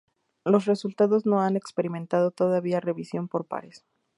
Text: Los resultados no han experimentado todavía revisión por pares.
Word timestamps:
Los 0.45 0.65
resultados 0.65 1.27
no 1.27 1.41
han 1.41 1.55
experimentado 1.55 2.31
todavía 2.31 2.79
revisión 2.79 3.27
por 3.27 3.45
pares. 3.45 3.85